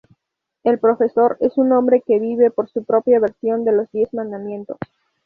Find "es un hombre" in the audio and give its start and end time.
1.41-2.01